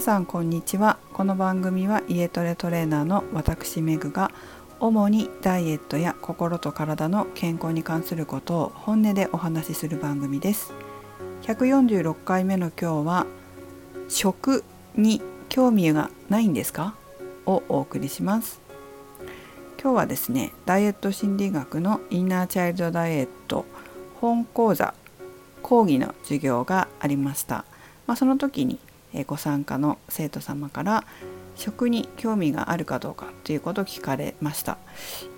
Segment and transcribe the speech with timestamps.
[0.00, 0.98] 皆さんこんにちは。
[1.12, 4.32] この番組は家トレトレーナーの私メグが
[4.80, 10.72] 主にダイエットや心と体の健康に関することを本音でお話しする番組です。
[11.42, 13.26] 146回目の今日は
[14.08, 14.64] 食
[14.96, 16.94] に興味がないんですか？
[17.44, 18.58] をお送りします。
[19.78, 23.66] 今日はですねダイエット心理学のインナーチャイルドダイエット
[24.18, 24.94] 本講座
[25.60, 27.66] 講義の授業がありました、
[28.06, 28.78] まあ、その時に
[29.26, 31.04] ご参加の生徒様から
[31.56, 34.78] 食に興味があるかどうかということを聞かれました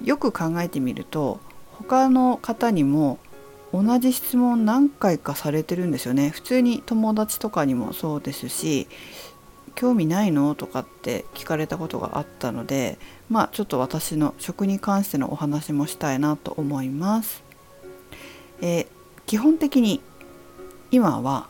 [0.04, 1.40] よく考えてみると
[1.72, 3.18] 他の方にも
[3.72, 8.86] 同じ質問何回かされてるんですよね普通に友達とかにもそうですし
[9.74, 12.98] 興味ないのとかって聞かれたことがあったので
[13.30, 17.42] まあちょっと私の食に関してのお話もしたいなと思います。
[18.60, 18.86] えー、
[19.27, 20.02] 基本的に
[20.91, 21.48] 今は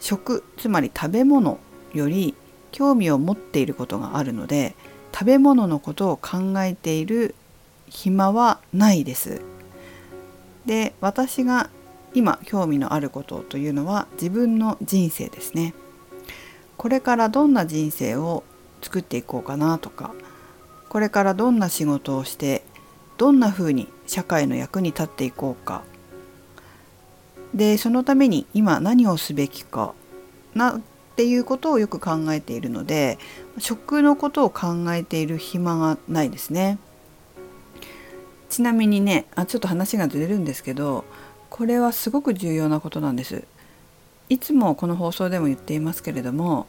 [0.00, 1.58] 食つまり食べ物
[1.92, 2.34] より
[2.72, 4.74] 興味を持っていることがあるので
[5.12, 7.34] 食べ物のことを考えている
[7.88, 9.40] 暇はないです。
[10.66, 11.70] で私が
[12.14, 15.74] 今興味のあることというのは自分の人生ですね。
[16.76, 18.42] これからどんな人生を
[18.82, 20.12] 作っていこうかなとか
[20.88, 22.62] これからどんな仕事をして
[23.16, 25.82] どんなふうに社会の役に立っていこうか
[27.54, 29.94] でそのために今何をすべきか
[30.54, 30.80] なっ
[31.16, 33.18] ていうことをよく考えているので
[33.58, 36.78] 食のことを考えている暇がないですね。
[38.50, 41.04] ちなみにねあちょっと話がずれるんですけど
[41.50, 43.44] これはすごく重要なことなんです。
[44.28, 46.66] いつもこの放送でも言っていますけれども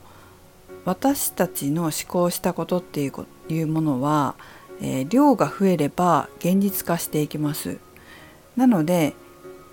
[0.84, 4.36] 私たちの思考したことっていうものは、
[4.82, 7.80] えー、量が増えれば現実化していきます。
[8.56, 9.16] なので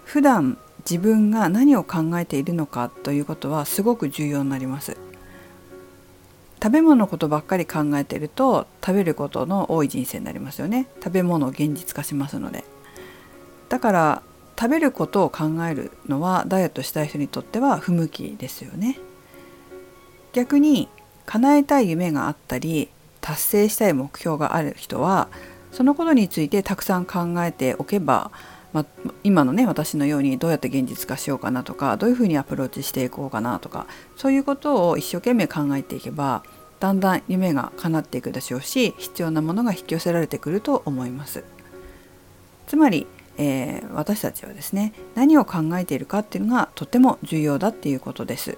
[0.05, 0.57] 普段
[0.89, 4.97] 自分が何を考えているのかということはすごく重要になります。
[6.63, 10.87] 食べ物のことばっかり考えていると食べることの多い人生になりますよね。
[11.03, 12.65] 食べ物を現実化しますので。
[13.69, 14.23] だから
[14.59, 18.99] 食べることを考えるのはダイエットしたい人にとっては不向きですよね。
[20.33, 20.89] 逆に
[21.27, 22.89] 叶えたい夢があったり
[23.21, 25.29] 達成したい目標がある人は
[25.73, 28.31] そのことについてたくさん考えておけば
[28.73, 28.87] ま、
[29.23, 36.43] 今のね私のようにどうやって現実化しようかなとかどういうふうにアプローチしていこうかなとかそういうことを一生懸命考えていけば
[36.81, 41.45] だんだん夢が叶っていくでしょうし必要なものが引き寄せられてくると思います。
[42.67, 43.07] つまり、
[43.37, 48.57] えー、私たちはですね何を考えているかっていうのがとても重要だっていうことです。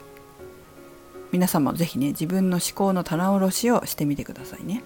[1.32, 4.82] 皆様も是非ね自分の思考の棚卸しをしてみてくださいね。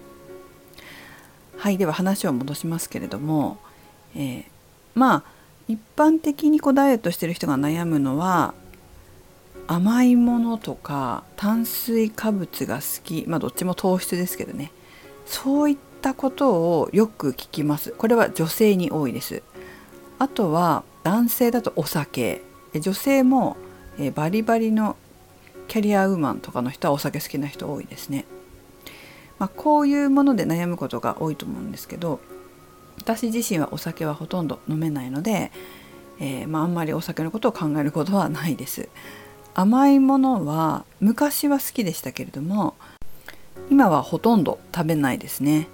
[1.59, 3.59] はいでは話を戻しますけれども、
[4.17, 4.58] えー
[4.99, 5.23] まあ
[5.69, 8.55] 一般的にこうダイエットしてる人が悩むのは
[9.67, 14.73] 甘いものとか炭水化物が好きまあどっちも糖質ですけどね。
[15.25, 17.93] そういったことをよく聞きます。
[17.93, 19.43] これは女性に多いです。
[20.19, 22.43] あとは男性だとお酒。
[22.75, 23.57] 女性も
[24.15, 24.97] バリバリの
[25.69, 28.25] キャリアウーマンとかの人はお酒好きな人多いですね、
[29.39, 32.21] まあ、こういうもので悩むことが多いと思うんですけど
[33.09, 35.51] 私自身はお酒はほとんど飲めないので、
[36.21, 38.91] えー、まあ、んまりお酒のことを考えることはないです。
[39.55, 42.77] 甘いものは昔は好きでしたけれども
[43.71, 45.69] 今はほとんど食べないですね。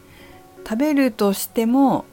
[0.62, 2.05] 食べるとしても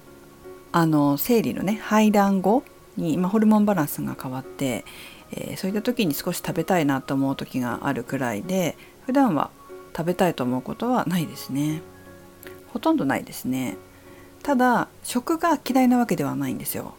[0.72, 2.64] あの生理のね排卵後
[2.98, 4.86] に今ホルモンバランスが変わって、
[5.32, 9.52] えー、そういった時に少し食べたいなと思う時があるくらいで普段は
[9.96, 11.84] 食べたいと思うことはないですね。
[12.74, 13.78] ほとんどないですね。
[14.44, 16.94] ただ食が嫌いなわけではないんですよ。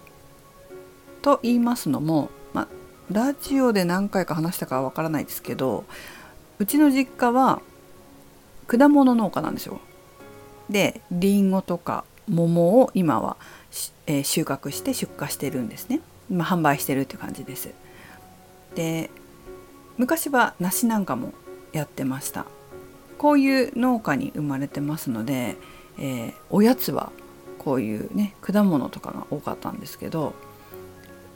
[1.23, 2.69] と言いますのも、ま
[3.11, 5.85] ラジオで何回か話したかはわからないですけど
[6.59, 7.61] うちの実家は
[8.67, 9.81] 果物農家なんですよ。
[10.71, 13.37] でりんごとか桃を今は、
[14.07, 16.01] えー、収穫して出荷してるんですね。
[16.31, 17.71] 今販売してるって感じです。
[18.75, 19.11] で
[19.99, 21.35] 昔は梨なんかも
[21.73, 22.47] やってました。
[23.19, 25.57] こういう農家に生まれてますので、
[25.99, 27.13] えー、おやつは
[27.65, 30.35] こういうね果物とかが多かったんですけど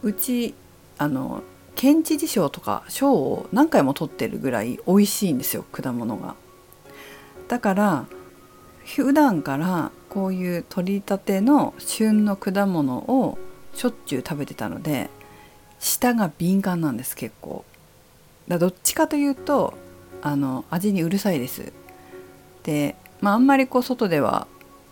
[0.02, 0.54] うち
[0.98, 1.42] あの
[1.74, 6.34] 県知事賞とか賞を何回も取ってるぐらい美味しいんですよ果物が。
[7.48, 8.06] だから
[8.84, 13.38] 普段からこういう取りたての旬の果物を
[13.74, 15.10] しょっちゅう食べてたので
[15.78, 17.64] 舌が敏感なんです結構。
[18.48, 19.74] だどっちかというと
[20.22, 21.72] あの味にうるさいです。
[22.62, 24.46] でまああんまりこう外では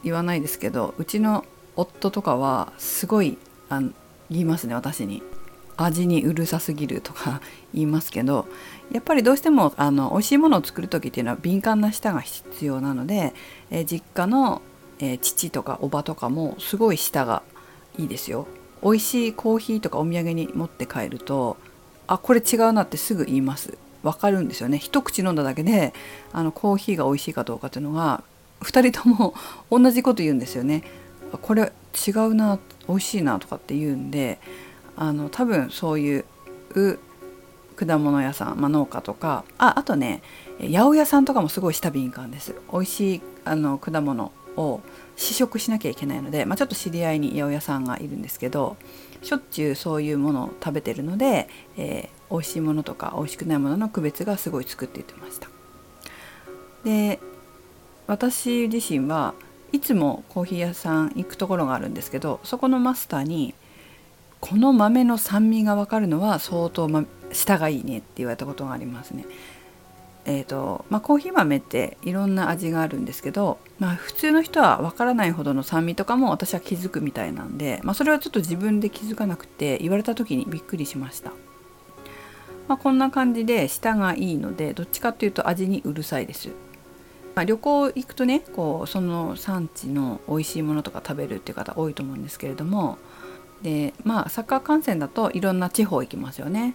[0.05, 1.45] 言わないですけどうちの
[1.77, 3.91] 夫とかはすごいあの
[4.31, 5.23] 言いますね私に。
[5.77, 7.41] 味にうるさすぎるとか
[7.75, 8.47] 言いますけど
[8.93, 13.35] やっぱりどうしてもあの美味しいものを作る時っていうのは敏感な舌が必要なので、
[13.73, 14.63] えー、実家の、
[15.01, 17.43] えー、父とかおばとかもすごい舌が
[17.99, 18.47] いいですよ。
[18.85, 21.57] 美味しいコーヒーとかお土産に持って帰ると
[22.07, 25.95] あこれ違うなってすぐ言います分かるんですよね一口飲んだだけで
[26.33, 28.23] あのコーヒーが美味しいかどうかっていうのが
[28.65, 29.35] 2人とも
[29.71, 30.83] 同じこと言うんですよね
[31.43, 31.73] これ
[32.07, 32.59] 違うな
[32.89, 34.39] 美味しいなとかって言うんで
[34.97, 36.25] あの多分そういう
[37.77, 40.23] 果物屋さん、まあ、農家とかああとね
[40.61, 44.81] 八百屋さんとかもすごい舌敏感です美味しいあの果物を
[45.17, 48.77] 試食しなきゃいけないので、まあ、ちょっと知り合いに八百屋さんがいるんですけど
[49.23, 55.49] しょっちゅうそういうものを食べてるので、えー、美味しいものとか美味しくないものの区別がすごいつくって言ってました。
[56.85, 57.19] で
[58.07, 59.35] 私自身は
[59.73, 63.55] いつもコーヒー屋さん行くところがあるんですけどそこのマスターに
[64.41, 69.25] 「この豆の酸味が分かるのは相当、ま、舌がいいね」って言われたことがありますね。
[70.27, 81.33] えーとまあ、コーヒー豆っていろんな味があるんですけど、まあ、普通の人は分からないほどの酸味とかも私は気づくみたいなんで、まあ、それはちょっと自分で気づかなくて言われた時にびっくりしました。
[82.69, 86.49] まあ、こんな感じで舌がいいのでどっちかっていうと味にうるさいです。
[87.35, 92.99] まあ、旅行行くとねこうその産地の美味しいものとか食べるっていう方多いと思うんですけれども
[93.63, 96.75] でまあサッカー観戦だといろんな地方行きますよね。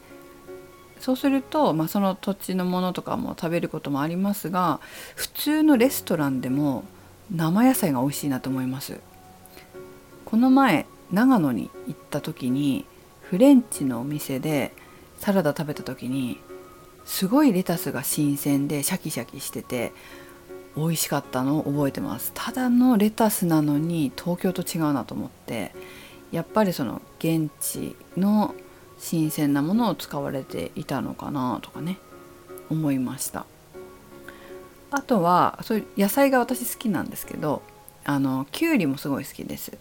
[1.00, 4.82] そうすると、まあ、その土地のものとかも食べることもありますが
[5.16, 6.84] 普通のレストランでも
[7.34, 9.00] 生野菜が美味しいなと思います。
[10.26, 12.86] この前長野に行った時に
[13.22, 14.74] フレンチのお店で
[15.18, 16.40] サラダ食べた時に
[17.06, 19.94] すごいレタスが新鮮でシャキシャキしてて
[20.80, 22.32] 美味しかったのを覚えてます。
[22.34, 25.74] ただのレタスなのに東京と違うなと思って
[26.32, 28.56] やっぱりその現地の
[28.98, 31.98] 新鮮なものを使われていたのかなとかね
[32.70, 33.46] 思いました。
[34.92, 37.62] あとはそういう野菜が私好きなんですけど
[38.06, 39.78] あのきゅうりもすごい好きです。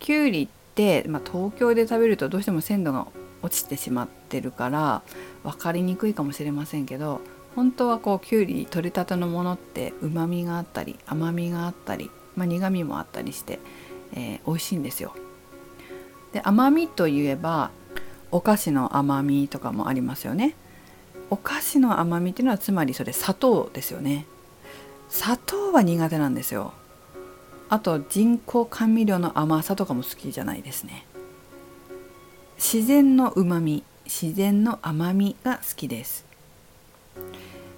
[0.00, 3.06] きゅうりって、まあ、東京で食べるとどうしても鮮度が
[3.42, 5.02] 落ちてしまってるから
[5.44, 7.20] 分かりにくいかもしれませんけど
[7.58, 13.58] 本当はこうきゅうり取れたてのものってうまみがあったり甘みがあったり、まあ、苦みもあったりして、
[14.12, 15.12] えー、美味しいんですよ。
[16.32, 17.72] で甘みといえば
[18.30, 20.54] お菓子の甘みとかもありますよね。
[21.30, 24.24] お菓子の甘みっていうのはつまりそれ砂糖ですよね。
[25.08, 26.74] 砂糖は苦手なんですよ。
[27.70, 31.06] あと人工甘味料の甘さとかも好きじゃないですね。
[32.56, 36.27] 自然のうまみ自然の甘みが好きです。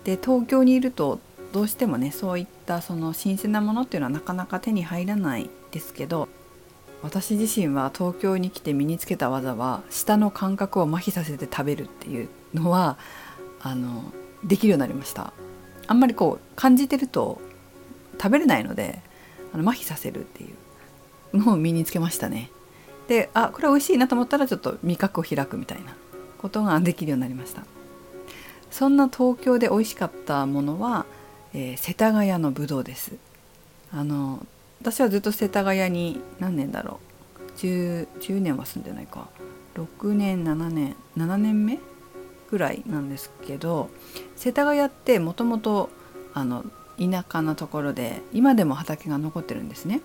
[0.04, 1.20] で東京にいると
[1.52, 6.28] どうしてもねそういったその新鮮なものっていうのはなかなか手に入らないですけど
[7.02, 12.98] 私自身は東京に来て身につけた技は舌の感覚を麻痺させて食べるっていうのは
[13.60, 14.12] あの
[14.44, 15.32] できるようになりました。
[15.86, 17.40] あんまりこう感じてると
[18.12, 19.00] 食べれないので
[19.52, 20.48] あの麻痺させるってい
[21.32, 22.50] うのを身につけましたね。
[23.08, 25.96] であこれ美味しいなと思ったらちょっと味覚を開くみたいな
[26.38, 27.62] ことができるようになりました。
[28.70, 31.06] そんな東京で美味しかったものは、
[31.52, 33.12] えー、世田谷のぶどうです。
[33.92, 34.46] あの
[34.80, 37.00] 私はずっと世田谷に何年だろ
[37.38, 37.58] う。
[37.58, 39.28] 10, 10年は住んでないか。
[39.74, 41.78] 6年7年7年目
[42.50, 43.88] ぐらいなんですけど
[44.36, 45.90] 世田谷ってもともと
[46.34, 50.00] 田舎なところで今でも畑が残ってるんですね。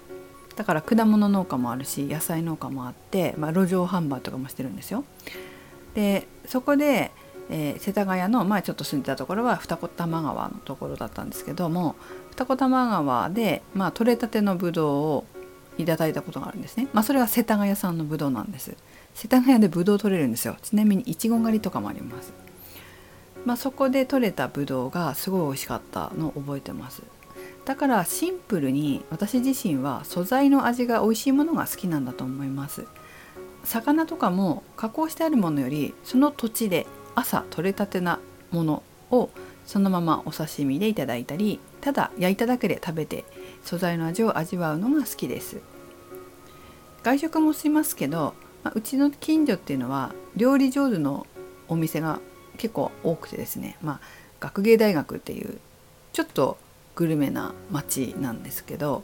[0.55, 5.03] だから果物農家もあるし野菜農家もあって、まあ、路上販売とかもしてるんですよ。
[5.95, 7.11] でそこで
[7.49, 11.95] えー、世田谷の前ちょっと住んでたところは二子玉川のところだったんですけども
[12.31, 15.25] 二子玉川で、まあ、取れたてのぶどうを
[15.77, 18.75] いただいたことがあるんですね、まあ、それは世田谷産のぶどうなんです。
[19.13, 20.57] 世田谷でぶどう取れるんですよ。
[20.61, 22.33] ちなみにいちご狩りとかもあります、
[23.45, 27.03] まあ、そこで取れたぶどうがすごい美味しかったのを覚えてます。
[27.63, 32.85] だからシンプルに私自身は素材の味が美味しいものが好きなんだと思います。
[33.63, 36.85] 魚とかも加工してあるものよりその土地で
[37.15, 38.19] 朝取れたてな
[38.51, 39.29] ものを
[39.65, 43.25] そのままお刺身でいただいたりただ焼いただけで食べて
[43.63, 45.61] 素材の味を味わうのが好きです。
[47.03, 51.27] 外食もしますけど、まあ、うちの近所っていうのは料理上手の
[51.67, 52.19] お店が
[52.57, 53.99] 結構多くてですね、まあ、
[54.39, 55.59] 学芸大学っていう
[56.13, 56.57] ちょっと
[56.95, 59.03] グルメな街なんですけど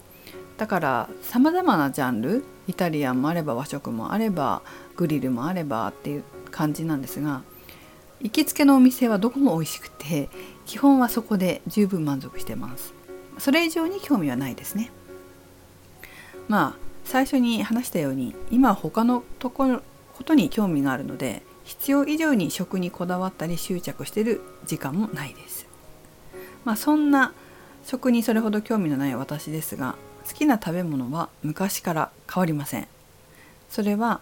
[0.58, 4.64] だからさまざまなジャンルイタリアンもあれば和食もあれば
[4.96, 7.44] グリルもあればっていう感じなんですが
[8.24, 10.30] 行きつけのお店はどこも美味しくて
[10.66, 12.94] 基本はそこで十分満足してます
[13.38, 14.92] それ以上に興味はないですね
[16.48, 19.82] まあ最初に話したように今他のところ
[20.14, 25.68] ことに興味があるので必要以上に食にこだわったり執着してる時間もないです。
[26.66, 27.34] まあ、そんな
[27.86, 29.96] 食にそれほど興味のない私ですが
[30.28, 32.88] 好きな食べ物は昔から変わりません。
[33.70, 34.22] それは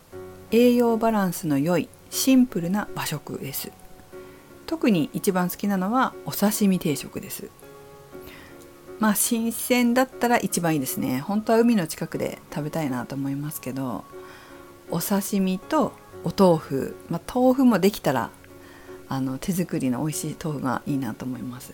[0.52, 3.72] 栄養バランスの良いシンプルな和食です。
[4.70, 7.50] 特に一番好きなのはお刺身定食です。
[9.00, 11.22] まあ新鮮だったら一番いいですね。
[11.22, 14.04] 本当は海の近くで食べたいなと思いますけど
[14.92, 18.30] お刺身とお豆腐、まあ、豆腐もできたら
[19.08, 21.74] あの手作りの美味しい豆腐がいいなと思います。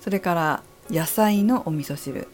[0.00, 2.26] それから野菜のお味噌汁。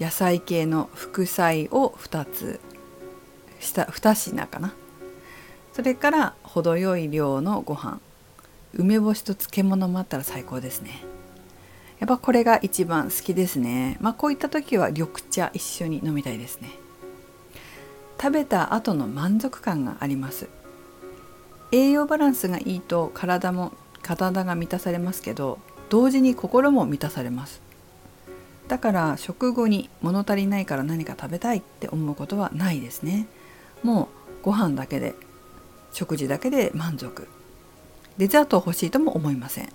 [0.00, 2.58] 野菜系の副菜を2つ。
[3.60, 4.74] した2品かな。
[5.72, 8.00] それから程よい量のご飯。
[8.74, 11.02] 梅干しと漬物もあったら最高ですね。
[12.00, 13.96] やっぱこれが一番好きですね。
[14.00, 16.70] まあこういった時は緑茶一緒に飲みたいですね。
[18.20, 20.48] 食べた後の満足感があります。
[21.70, 25.58] 栄養バランスがいいと体も体が満たされますけど
[25.90, 27.60] 同時に心も満たされます。
[28.68, 33.26] だから食後に物足りないから何か食べたいって思うことはないですね。
[33.82, 34.08] も
[34.40, 35.14] うご飯だけで
[35.92, 37.28] 食事だけで満足。
[38.18, 39.68] デザート欲しいとも思いません。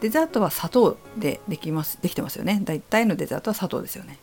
[0.00, 2.60] デザートは砂糖でできますできてますよね。
[2.64, 4.18] 大体のデザートは砂糖ですよね。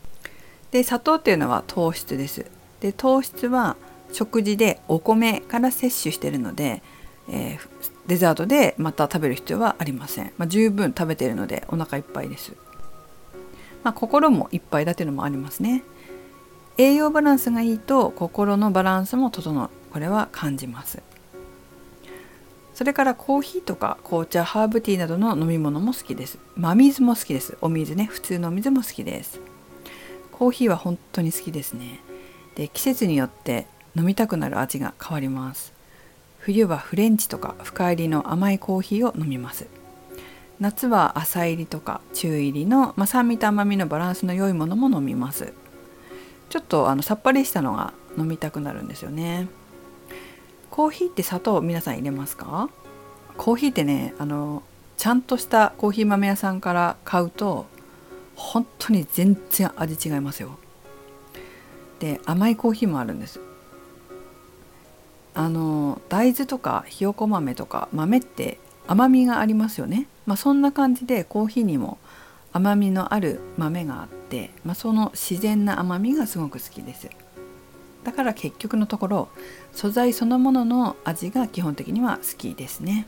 [0.72, 2.46] で砂糖っていうのは糖質です。
[2.80, 3.76] で糖質は
[4.12, 6.82] 食事でお米から摂取してるので、
[7.30, 7.60] えー、
[8.08, 12.54] デザートでまた食べる必要はありません、まあ、十分食べているのでお腹いっぱいです、
[13.84, 15.84] まあ、心もいっぱいだというのもありますね。
[16.78, 19.70] 栄養バランスがいいと心のバランスも整う。
[19.92, 21.02] これは感じます。
[22.78, 26.38] それからコーヒーとか紅茶ハーブティーなどの飲み物も好きです。
[26.56, 27.58] 真水も好きです。
[27.60, 28.06] お水ね。
[28.06, 29.40] 普通のお水も好きです。
[30.32, 32.02] コーヒーは本当に好きですね。
[32.54, 33.66] で季節によって
[33.96, 35.74] 飲みたくなる味が変わります。
[36.38, 39.66] 冬はフレンチとか深入りの甘いコーヒーを飲みます。
[40.60, 45.52] 夏は浅入りとか中入りの、まあ、酸味と甘みのバランスの良いものも飲みます。
[46.50, 49.48] ちょっとあのさっぱりしたのが飲みたくなるんですよね。
[50.70, 52.70] コーヒーって砂糖皆さん入れますか？
[53.38, 54.64] コーヒーってねあの
[54.98, 57.66] ちゃんとしたコーヒー豆屋さんから買うと
[58.36, 60.58] 本当に全然味違いますよ。
[62.00, 63.40] で甘いコーヒーもあるんです。
[65.34, 72.00] あの大豆とかひよこ豆とか豆って甘みがありますよね、まあ、そんな感じでコーヒーにも
[72.54, 77.10] 甘みのある豆があって、まあ、その自然な甘みがすごく好きです。
[78.08, 79.28] だから結局のところ
[79.74, 83.06] 素材そのものの味が基本的には好きですね、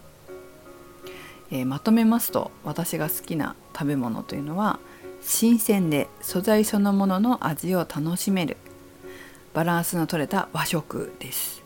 [1.51, 4.77] えー、まとめますと私が好きな食べ物というのは
[5.21, 8.57] 新鮮で素材そのものの味を楽しめる
[9.53, 11.63] バランスの取れた和食です。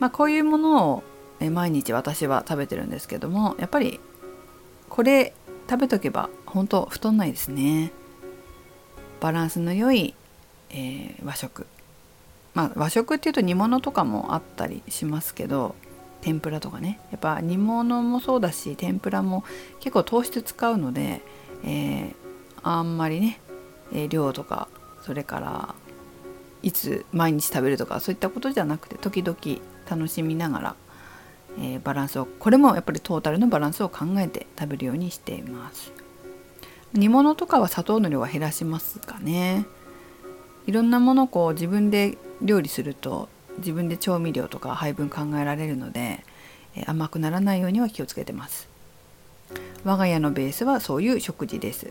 [0.00, 1.02] まあ、こういうものを
[1.50, 4.00] 毎日私は食べてるんですけどもやっぱり
[4.88, 5.34] これ
[5.70, 7.92] 食べとけば本当太んないですね。
[9.20, 10.16] バランスの良い、
[10.70, 11.68] えー、和食。
[12.58, 15.76] まあ和食っていうと煮物とかもあったりしますけど
[16.22, 16.98] 天ぷらとかね。
[17.12, 19.44] やっぱ煮物もそうだし天ぷらも
[19.78, 21.22] 結構糖質使うので、
[21.62, 22.14] えー、
[22.64, 23.40] あんまりね、
[23.92, 24.66] え、量とか
[25.02, 25.74] それから
[26.64, 29.38] いつ毎日食べるとかそういったことじゃなくて時々
[29.88, 30.76] 楽しみながら、
[31.60, 35.92] えー、バランスをこれもやっぱりトータルのバランスを考えて食べるようにしています。
[36.92, 39.64] 煮物とかは砂糖の量は減らしますかね。
[40.66, 43.28] いろんなものをこう自分で料理すると
[43.58, 46.24] 自分で調味料とか配分考えられるので、
[46.76, 48.68] え、甘くならないようには気をつけてます。
[49.84, 51.90] 我が家のベースはそういう食事です。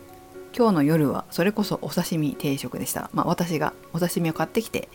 [0.58, 4.90] 今日の夜はそれこそお刺身定食でした、まあ、私がお刺身を買ってきて、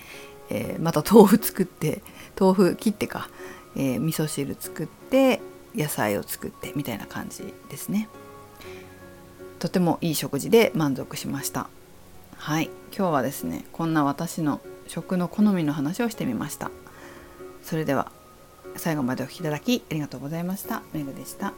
[0.50, 2.02] えー、また豆腐作って
[2.38, 3.30] 豆腐切ってか、
[3.76, 5.40] えー、味噌汁作って
[5.74, 8.08] 野菜を作ってみたいな感じですね。
[9.60, 11.68] とてもいい食事で満足しました。
[12.36, 12.68] はい。
[12.96, 14.60] 今日はですねこんな私の
[14.92, 16.70] 食の好みの話をしてみました。
[17.62, 18.12] それでは
[18.76, 20.82] 最後までお聴きいただきありがとうございました。
[20.92, 21.54] めぐでした。